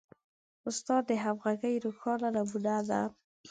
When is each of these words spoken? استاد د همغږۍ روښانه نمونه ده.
استاد 0.69 1.03
د 1.09 1.11
همغږۍ 1.23 1.75
روښانه 1.85 2.29
نمونه 2.35 2.77
ده. 2.89 3.01